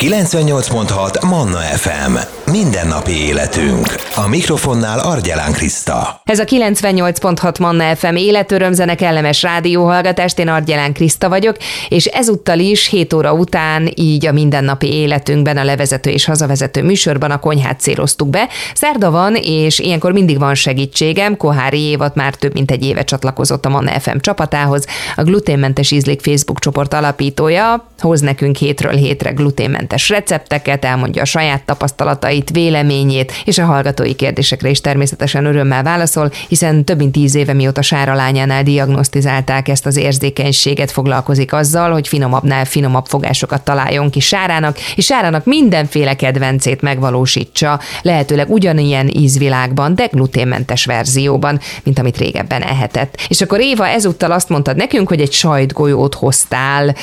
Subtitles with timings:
[0.00, 2.16] 98.6 Manna FM.
[2.50, 3.86] Mindennapi életünk.
[4.14, 6.20] A mikrofonnál Argyelán Kriszta.
[6.24, 11.56] Ez a 98.6 Manna FM életörömzene kellemes rádióhallgatást, én Argyelán Kriszta vagyok,
[11.88, 17.30] és ezúttal is 7 óra után így a mindennapi életünkben a levezető és hazavezető műsorban
[17.30, 18.48] a konyhát céloztuk be.
[18.74, 21.36] Szerda van, és ilyenkor mindig van segítségem.
[21.36, 24.84] Kohári Évat már több mint egy éve csatlakozott a Manna FM csapatához.
[25.16, 31.62] A gluténmentes ízlik Facebook csoport alapítója hoz nekünk hétről hétre gluténmentes recepteket, elmondja a saját
[31.62, 37.52] tapasztalatait, véleményét, és a hallgatói kérdésekre is természetesen örömmel válaszol, hiszen több mint tíz éve
[37.52, 44.20] mióta Sára lányánál diagnosztizálták ezt az érzékenységet, foglalkozik azzal, hogy finomabbnál finomabb fogásokat találjon ki
[44.20, 52.62] Sárának, és Sárának mindenféle kedvencét megvalósítsa, lehetőleg ugyanilyen ízvilágban, de gluténmentes verzióban, mint amit régebben
[52.62, 53.14] ehetett.
[53.28, 56.94] És akkor Éva, ezúttal azt mondtad nekünk, hogy egy sajtgolyót hoztál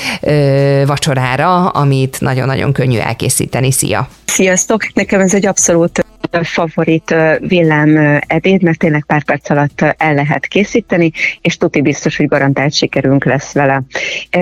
[0.87, 3.71] vacsorára, amit nagyon-nagyon könnyű elkészíteni.
[3.71, 4.07] Szia!
[4.25, 4.93] Sziasztok!
[4.93, 6.05] Nekem ez egy abszolút
[6.41, 11.11] favorit villám ebéd, mert tényleg pár perc alatt el lehet készíteni,
[11.41, 13.81] és tuti biztos, hogy garantált sikerünk lesz vele.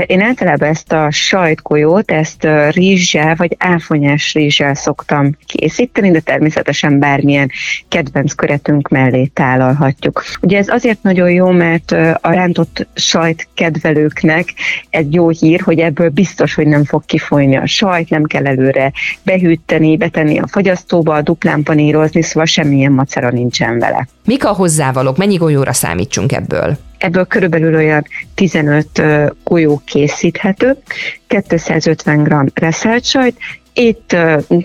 [0.06, 7.52] Én általában ezt a sajtgolyót, ezt rizssel vagy áfonyás rizssel szoktam készíteni, de természetesen bármilyen
[7.88, 10.24] kedvenc köretünk mellé tálalhatjuk.
[10.42, 14.54] Ugye ez azért nagyon jó, mert a rántott sajt kedvelőknek
[14.90, 18.92] egy jó hír, hogy ebből biztos, hogy nem fog kifolyni a sajt, nem kell előre
[19.24, 24.08] behűteni, betenni a fagyasztóba, a duplán panírozni, szóval semmilyen macera nincsen vele.
[24.26, 25.18] Mik a hozzávalók?
[25.18, 26.78] Mennyi golyóra számítsunk ebből?
[26.98, 29.02] Ebből körülbelül olyan 15
[29.44, 30.78] golyó készíthető,
[31.28, 33.38] 250 g reszelt sajt,
[33.78, 34.16] itt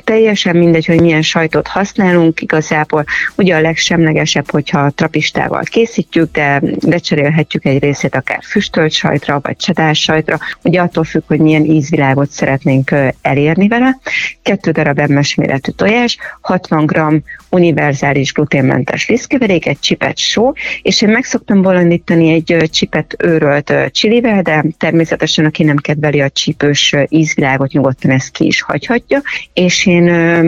[0.05, 3.05] teljesen mindegy, hogy milyen sajtot használunk, igazából
[3.36, 10.00] ugye a legsemlegesebb, hogyha trapistával készítjük, de becserélhetjük egy részét akár füstölt sajtra, vagy csedás
[10.00, 13.98] sajtra, ugye attól függ, hogy milyen ízvilágot szeretnénk elérni vele.
[14.42, 21.08] Kettő darab emmes méretű tojás, 60 g univerzális gluténmentes lisztkeverék, egy csipet só, és én
[21.08, 27.72] meg szoktam bolondítani egy csipet őrölt csilivel, de természetesen aki nem kedveli a csípős ízvilágot,
[27.72, 28.60] nyugodtan ezt ki is
[29.00, 30.05] hagyhatja, és én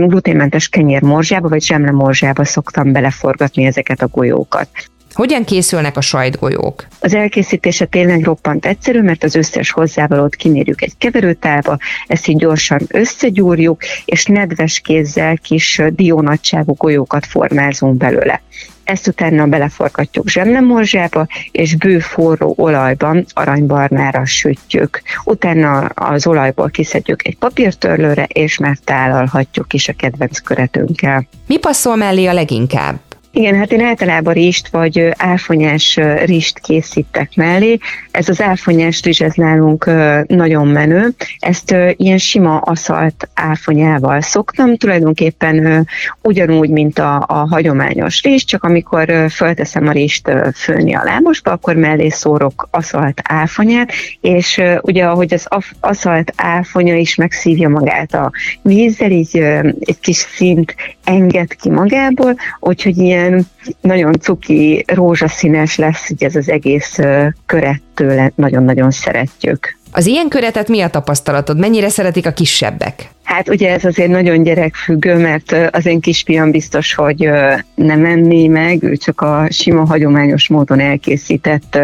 [0.08, 4.68] gluténmentes kenyérmorzsába vagy zsemlemorzsába szoktam beleforgatni ezeket a golyókat.
[5.12, 6.86] Hogyan készülnek a sajtgolyók?
[7.00, 12.80] Az elkészítése tényleg roppant egyszerű, mert az összes hozzávalót kimérjük egy keverőtálba, ezt így gyorsan
[12.88, 18.42] összegyúrjuk, és nedves kézzel kis diónagyságú golyókat formázunk belőle.
[18.84, 25.02] Ezt utána beleforgatjuk zsemlemorzsába, és bő forró olajban aranybarnára sütjük.
[25.24, 31.26] Utána az olajból kiszedjük egy papírtörlőre, és már tálalhatjuk is a kedvenc köretünkkel.
[31.46, 33.11] Mi passzol mellé a leginkább?
[33.34, 37.78] Igen, hát én általában rist vagy áfonyás rist készítek mellé.
[38.10, 39.90] Ez az áfonyás rizs, ez nálunk
[40.26, 41.08] nagyon menő.
[41.38, 45.86] Ezt ilyen sima aszalt áfonyával szoktam, tulajdonképpen
[46.22, 51.76] ugyanúgy, mint a, a hagyományos rizs, csak amikor fölteszem a rist főni a lábosba, akkor
[51.76, 55.46] mellé szórok aszalt áfonyát, és ugye ahogy az
[55.80, 58.30] aszalt áfonya is megszívja magát a
[58.62, 59.36] vízzel, így
[59.80, 63.46] egy kis szint enged ki magából, úgyhogy ilyen ilyen
[63.80, 66.98] nagyon cuki, rózsaszínes lesz ugye ez az egész
[67.46, 69.76] köret nagyon-nagyon szeretjük.
[69.94, 71.58] Az ilyen köretet mi a tapasztalatod?
[71.58, 73.10] Mennyire szeretik a kisebbek?
[73.22, 77.28] Hát ugye ez azért nagyon gyerekfüggő, mert az én kisfiam biztos, hogy
[77.74, 81.78] nem enné meg, ő csak a sima, hagyományos módon elkészített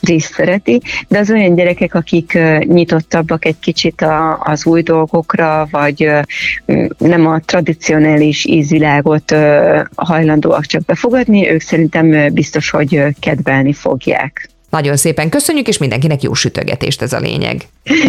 [0.00, 4.06] részt szereti, de az olyan gyerekek, akik nyitottabbak egy kicsit
[4.38, 6.10] az új dolgokra, vagy
[6.98, 9.34] nem a tradicionális ízvilágot
[9.94, 14.48] hajlandóak csak befogadni, ők szerintem biztos, hogy kedvelni fogják.
[14.74, 17.62] Nagyon szépen köszönjük, és mindenkinek jó sütögetést ez a lényeg.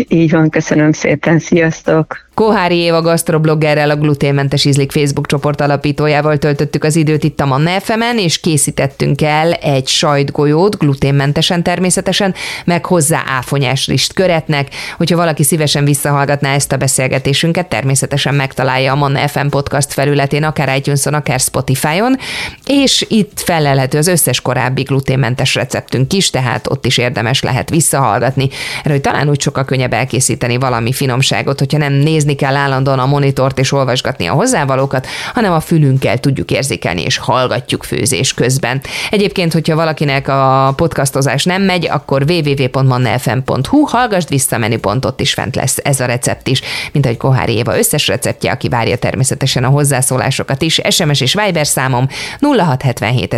[0.07, 2.24] Így van, köszönöm szépen, sziasztok!
[2.35, 7.79] Kohári Éva gasztrobloggerrel, a Gluténmentes Ízlik Facebook csoport alapítójával töltöttük az időt itt a Manna
[7.79, 12.33] fm és készítettünk el egy sajtgolyót, gluténmentesen természetesen,
[12.65, 14.67] meg hozzá áfonyás rist köretnek.
[14.97, 20.77] Hogyha valaki szívesen visszahallgatná ezt a beszélgetésünket, természetesen megtalálja a Manna FM podcast felületén, akár
[20.77, 22.17] itunes akár Spotify-on,
[22.65, 28.49] és itt felelhető az összes korábbi gluténmentes receptünk is, tehát ott is érdemes lehet visszahallgatni.
[28.83, 33.05] Erről talán úgy sokkal könnyebb elkészíteni valami finomságot, hogyha nem néz nézni kell állandóan a
[33.05, 38.81] monitort és olvasgatni a hozzávalókat, hanem a fülünkkel tudjuk érzékelni és hallgatjuk főzés közben.
[39.09, 45.77] Egyébként, hogyha valakinek a podcastozás nem megy, akkor www.mannafm.hu, hallgassd vissza menüpontot is fent lesz
[45.83, 46.61] ez a recept is,
[46.91, 50.81] mint ahogy Kohári Éva összes receptje, aki várja természetesen a hozzászólásokat is.
[50.89, 52.07] SMS és Viber számom
[52.39, 53.33] 0677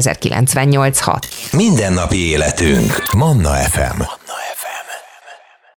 [1.52, 3.04] Mindennapi életünk.
[3.14, 4.17] Manna FM.